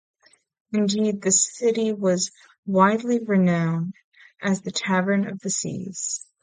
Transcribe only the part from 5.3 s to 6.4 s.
the Seas".